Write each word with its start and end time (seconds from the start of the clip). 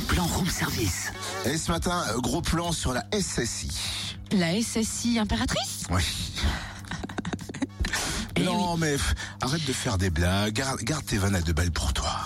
plan 0.00 0.24
room 0.24 0.48
service. 0.48 1.12
Et 1.44 1.56
ce 1.58 1.70
matin, 1.70 2.04
gros 2.18 2.42
plan 2.42 2.72
sur 2.72 2.92
la 2.92 3.04
SSI. 3.12 3.70
La 4.32 4.60
SSI 4.60 5.18
impératrice 5.18 5.84
Oui. 5.90 6.02
Eh 8.36 8.42
non, 8.42 8.76
mais 8.76 8.96
arrête 9.40 9.64
de 9.66 9.72
faire 9.72 9.98
des 9.98 10.10
blagues. 10.10 10.54
Garde, 10.54 10.80
garde 10.82 11.04
tes 11.04 11.18
vannes 11.18 11.34
à 11.34 11.42
deux 11.42 11.52
balles 11.52 11.70
pour 11.72 11.92
toi. 11.92 12.19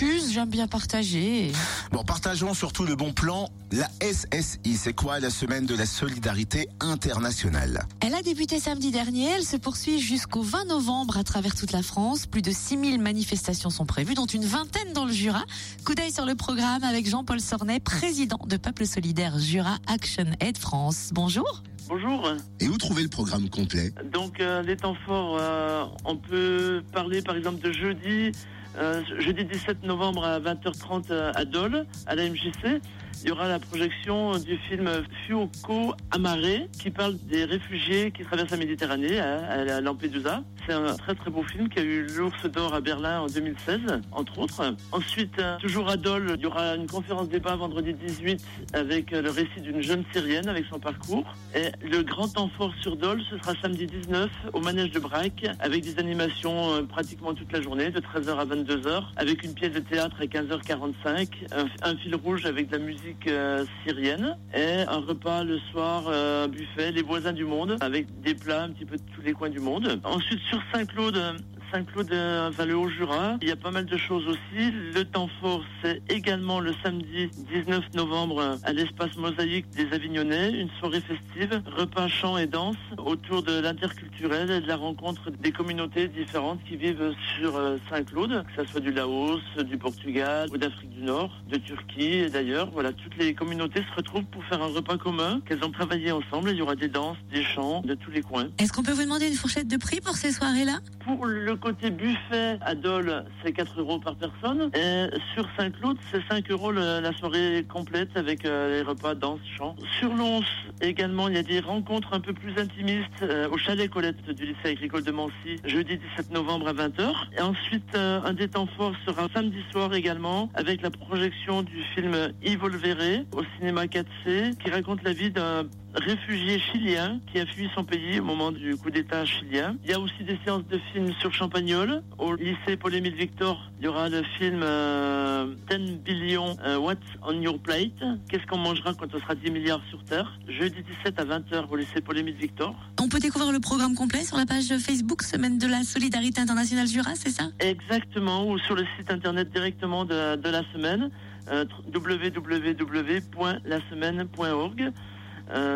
J'aime 0.00 0.48
bien 0.48 0.66
partager. 0.66 1.52
Bon, 1.92 2.02
partageons 2.04 2.54
surtout 2.54 2.84
le 2.84 2.96
bon 2.96 3.12
plan. 3.12 3.50
La 3.70 3.86
SSI, 4.00 4.76
c'est 4.76 4.94
quoi 4.94 5.20
la 5.20 5.28
semaine 5.28 5.66
de 5.66 5.76
la 5.76 5.84
solidarité 5.84 6.68
internationale? 6.80 7.82
Elle 8.00 8.14
a 8.14 8.22
débuté 8.22 8.58
samedi 8.58 8.92
dernier, 8.92 9.28
elle 9.36 9.44
se 9.44 9.58
poursuit 9.58 10.00
jusqu'au 10.00 10.40
20 10.40 10.64
novembre 10.66 11.18
à 11.18 11.24
travers 11.24 11.54
toute 11.54 11.72
la 11.72 11.82
France. 11.82 12.26
Plus 12.26 12.40
de 12.40 12.50
6000 12.50 12.98
manifestations 12.98 13.68
sont 13.68 13.84
prévues, 13.84 14.14
dont 14.14 14.24
une 14.24 14.46
vingtaine 14.46 14.94
dans 14.94 15.04
le 15.04 15.12
Jura. 15.12 15.44
Coup 15.84 15.94
d'œil 15.94 16.12
sur 16.12 16.24
le 16.24 16.34
programme 16.34 16.82
avec 16.82 17.06
Jean-Paul 17.06 17.40
Sornet, 17.40 17.78
président 17.78 18.40
de 18.46 18.56
Peuple 18.56 18.86
Solidaire 18.86 19.38
Jura 19.38 19.76
Action 19.86 20.30
Aid 20.40 20.56
France. 20.56 21.10
Bonjour. 21.12 21.62
Bonjour. 21.88 22.32
Et 22.60 22.68
où 22.68 22.78
trouver 22.78 23.02
le 23.02 23.10
programme 23.10 23.50
complet? 23.50 23.92
Donc 24.12 24.40
euh, 24.40 24.62
les 24.62 24.76
temps 24.76 24.96
forts, 25.04 25.36
euh, 25.38 25.84
on 26.06 26.16
peut 26.16 26.82
parler 26.90 27.20
par 27.20 27.36
exemple 27.36 27.60
de 27.60 27.72
jeudi, 27.72 28.32
euh, 28.78 29.02
jeudi 29.18 29.44
17 29.44 29.82
novembre 29.82 30.24
à 30.24 30.40
20h30 30.40 31.06
euh, 31.10 31.32
à 31.34 31.44
Dole, 31.44 31.86
à 32.06 32.14
la 32.14 32.28
MJC. 32.28 32.80
Il 33.22 33.28
y 33.28 33.32
aura 33.32 33.48
la 33.48 33.58
projection 33.58 34.38
du 34.38 34.56
film 34.56 34.88
Fuoco 35.26 35.94
Amaré 36.10 36.68
qui 36.72 36.90
parle 36.90 37.18
des 37.28 37.44
réfugiés 37.44 38.12
qui 38.12 38.22
traversent 38.22 38.50
la 38.50 38.56
Méditerranée 38.56 39.20
à, 39.20 39.80
Lampedusa. 39.82 40.42
C'est 40.66 40.72
un 40.72 40.96
très 40.96 41.14
très 41.14 41.30
beau 41.30 41.42
film 41.42 41.68
qui 41.68 41.80
a 41.80 41.82
eu 41.82 42.06
l'ours 42.06 42.42
d'or 42.46 42.72
à 42.72 42.80
Berlin 42.80 43.20
en 43.20 43.26
2016, 43.26 43.80
entre 44.12 44.38
autres. 44.38 44.74
Ensuite, 44.92 45.38
euh, 45.38 45.58
toujours 45.58 45.90
à 45.90 45.98
Dole, 45.98 46.34
il 46.36 46.42
y 46.42 46.46
aura 46.46 46.76
une 46.76 46.86
conférence 46.86 47.28
débat 47.28 47.56
vendredi 47.56 47.92
18 47.92 48.42
avec 48.72 49.12
euh, 49.12 49.20
le 49.20 49.30
récit 49.30 49.60
d'une 49.60 49.82
jeune 49.82 50.02
Syrienne 50.14 50.48
avec 50.48 50.64
son 50.70 50.78
parcours. 50.78 51.24
Et 51.54 51.72
le 51.86 52.02
grand 52.02 52.28
temps 52.28 52.50
fort 52.56 52.72
sur 52.80 52.96
Dole, 52.96 53.20
ce 53.28 53.36
sera 53.36 53.52
samedi 53.60 53.86
19 53.86 54.30
au 54.54 54.60
manège 54.60 54.92
de 54.92 54.98
Braque 54.98 55.44
avec 55.58 55.82
des 55.82 55.98
animations 55.98 56.72
euh, 56.72 56.82
pratiquement 56.84 57.34
toute 57.34 57.52
la 57.52 57.60
journée, 57.60 57.90
de 57.90 58.00
13h 58.00 58.38
à 58.38 58.44
22h, 58.64 59.02
avec 59.16 59.42
une 59.44 59.54
pièce 59.54 59.72
de 59.72 59.80
théâtre 59.80 60.16
à 60.20 60.24
15h45, 60.24 61.28
un, 61.52 61.66
un 61.82 61.96
fil 61.96 62.14
rouge 62.14 62.46
avec 62.46 62.68
de 62.68 62.76
la 62.76 62.82
musique 62.82 63.26
euh, 63.26 63.64
syrienne 63.84 64.36
et 64.54 64.82
un 64.88 64.98
repas 64.98 65.44
le 65.44 65.58
soir, 65.70 66.04
euh, 66.08 66.44
un 66.44 66.48
buffet, 66.48 66.92
les 66.92 67.02
voisins 67.02 67.32
du 67.32 67.44
monde, 67.44 67.76
avec 67.80 68.06
des 68.20 68.34
plats 68.34 68.64
un 68.64 68.70
petit 68.70 68.84
peu 68.84 68.96
de 68.96 69.02
tous 69.14 69.22
les 69.22 69.32
coins 69.32 69.50
du 69.50 69.60
monde. 69.60 70.00
Ensuite, 70.04 70.40
sur 70.48 70.60
Saint-Claude, 70.72 71.36
Saint-Claude, 71.72 72.12
enfin 72.48 72.64
le 72.64 72.76
Haut-Jura. 72.76 73.36
Il 73.42 73.48
y 73.48 73.52
a 73.52 73.56
pas 73.56 73.70
mal 73.70 73.84
de 73.84 73.96
choses 73.96 74.26
aussi. 74.26 74.70
Le 74.94 75.04
temps 75.04 75.28
fort, 75.40 75.62
c'est 75.82 76.02
également 76.08 76.60
le 76.60 76.72
samedi 76.82 77.28
19 77.52 77.94
novembre 77.94 78.58
à 78.62 78.72
l'espace 78.72 79.16
mosaïque 79.16 79.68
des 79.70 79.92
Avignonnais, 79.92 80.50
une 80.50 80.70
soirée 80.78 81.00
festive, 81.00 81.62
repas, 81.76 82.08
chant 82.08 82.36
et 82.38 82.46
danse 82.46 82.76
autour 82.98 83.42
de 83.42 83.60
l'interculturel 83.60 84.50
et 84.50 84.60
de 84.60 84.66
la 84.66 84.76
rencontre 84.76 85.30
des 85.30 85.52
communautés 85.52 86.08
différentes 86.08 86.60
qui 86.68 86.76
vivent 86.76 87.14
sur 87.36 87.56
euh, 87.56 87.76
Saint-Claude, 87.88 88.44
que 88.44 88.62
ce 88.62 88.70
soit 88.70 88.80
du 88.80 88.92
Laos, 88.92 89.40
du 89.64 89.76
Portugal 89.78 90.48
ou 90.52 90.58
d'Afrique 90.58 90.90
du 90.90 91.02
Nord, 91.02 91.30
de 91.50 91.56
Turquie 91.56 92.14
et 92.14 92.30
d'ailleurs. 92.30 92.70
Voilà, 92.72 92.92
toutes 92.92 93.16
les 93.16 93.34
communautés 93.34 93.82
se 93.90 93.96
retrouvent 93.96 94.24
pour 94.24 94.44
faire 94.44 94.62
un 94.62 94.68
repas 94.68 94.96
commun 94.96 95.40
qu'elles 95.46 95.64
ont 95.64 95.70
travaillé 95.70 96.12
ensemble. 96.12 96.50
Il 96.50 96.56
y 96.56 96.62
aura 96.62 96.76
des 96.76 96.88
danses, 96.88 97.18
des 97.32 97.42
chants 97.42 97.82
de 97.82 97.94
tous 97.94 98.10
les 98.10 98.22
coins. 98.22 98.48
Est-ce 98.58 98.72
qu'on 98.72 98.82
peut 98.82 98.92
vous 98.92 99.02
demander 99.02 99.28
une 99.28 99.34
fourchette 99.34 99.68
de 99.68 99.76
prix 99.76 100.00
pour 100.00 100.16
ces 100.16 100.32
soirées-là? 100.32 100.78
Pour 101.04 101.26
le 101.26 101.56
côté 101.60 101.90
buffet 101.90 102.58
à 102.62 102.74
Dole, 102.74 103.24
c'est 103.42 103.52
4 103.52 103.80
euros 103.80 103.98
par 103.98 104.16
personne. 104.16 104.70
Et 104.74 105.06
sur 105.34 105.46
Saint-Claude, 105.56 105.96
c'est 106.10 106.22
5 106.28 106.50
euros 106.50 106.72
la 106.72 107.12
soirée 107.12 107.64
complète 107.68 108.16
avec 108.16 108.44
euh, 108.44 108.76
les 108.76 108.82
repas, 108.82 109.14
danse, 109.14 109.40
chant. 109.56 109.76
Sur 109.98 110.14
Lons, 110.14 110.42
également, 110.80 111.28
il 111.28 111.34
y 111.34 111.38
a 111.38 111.42
des 111.42 111.60
rencontres 111.60 112.14
un 112.14 112.20
peu 112.20 112.32
plus 112.32 112.58
intimistes 112.58 113.22
euh, 113.22 113.48
au 113.50 113.58
chalet 113.58 113.88
Colette 113.90 114.24
du 114.30 114.46
lycée 114.46 114.70
agricole 114.70 115.04
de 115.04 115.12
Mancy, 115.12 115.60
jeudi 115.64 115.98
17 116.16 116.32
novembre 116.32 116.68
à 116.68 116.72
20h. 116.72 117.12
Et 117.36 117.40
ensuite, 117.40 117.94
euh, 117.94 118.20
un 118.24 118.32
des 118.32 118.48
temps 118.48 118.68
forts 118.76 118.94
sera 119.06 119.28
samedi 119.34 119.62
soir 119.70 119.94
également 119.94 120.50
avec 120.54 120.82
la 120.82 120.90
projection 120.90 121.62
du 121.62 121.82
film 121.94 122.16
Evolvere 122.42 123.24
au 123.32 123.42
cinéma 123.56 123.84
4C 123.84 124.56
qui 124.56 124.70
raconte 124.70 125.02
la 125.02 125.12
vie 125.12 125.30
d'un 125.30 125.64
réfugié 125.94 126.58
chilien 126.58 127.20
qui 127.32 127.40
a 127.40 127.46
fui 127.46 127.68
son 127.74 127.84
pays 127.84 128.20
au 128.20 128.24
moment 128.24 128.52
du 128.52 128.76
coup 128.76 128.90
d'État 128.90 129.24
chilien. 129.24 129.76
Il 129.84 129.90
y 129.90 129.94
a 129.94 130.00
aussi 130.00 130.22
des 130.24 130.38
séances 130.44 130.66
de 130.68 130.78
films 130.92 131.12
sur 131.20 131.32
Champagnol. 131.32 132.02
Au 132.18 132.34
lycée 132.34 132.76
Paul-Émile 132.78 133.14
Victor, 133.14 133.70
il 133.78 133.84
y 133.84 133.88
aura 133.88 134.08
le 134.08 134.22
film 134.38 134.60
euh, 134.62 135.46
10 135.70 135.92
billion 136.04 136.56
euh, 136.64 136.78
What's 136.78 136.98
on 137.22 137.40
your 137.40 137.58
plate? 137.58 137.92
Qu'est-ce 138.28 138.46
qu'on 138.46 138.58
mangera 138.58 138.94
quand 138.94 139.14
on 139.14 139.20
sera 139.20 139.34
10 139.34 139.50
milliards 139.50 139.82
sur 139.88 140.02
Terre? 140.04 140.38
Jeudi 140.48 140.82
17 141.04 141.18
à 141.18 141.24
20h 141.24 141.68
au 141.70 141.76
lycée 141.76 142.00
Paul-Émile 142.00 142.36
Victor. 142.36 142.74
On 143.00 143.08
peut 143.08 143.20
découvrir 143.20 143.52
le 143.52 143.60
programme 143.60 143.94
complet 143.94 144.24
sur 144.24 144.36
la 144.36 144.46
page 144.46 144.68
Facebook 144.78 145.22
Semaine 145.22 145.58
de 145.58 145.66
la 145.66 145.82
Solidarité 145.82 146.40
Internationale 146.40 146.86
Jura, 146.86 147.14
c'est 147.14 147.30
ça? 147.30 147.44
Exactement, 147.58 148.48
ou 148.48 148.58
sur 148.58 148.74
le 148.74 148.84
site 148.96 149.10
internet 149.10 149.50
directement 149.52 150.04
de, 150.04 150.36
de 150.36 150.48
la 150.48 150.62
semaine, 150.72 151.10
euh, 151.50 151.64
www.lasemaine.org, 151.92 154.92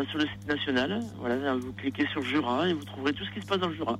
sur 0.09 0.19
le 0.19 0.25
site 0.25 0.47
national. 0.47 1.03
Voilà, 1.19 1.55
vous 1.55 1.73
cliquez 1.73 2.07
sur 2.07 2.23
Jura 2.23 2.67
et 2.67 2.73
vous 2.73 2.85
trouverez 2.85 3.13
tout 3.13 3.25
ce 3.25 3.31
qui 3.31 3.41
se 3.41 3.45
passe 3.45 3.59
dans 3.59 3.67
le 3.67 3.75
Jura. 3.75 3.97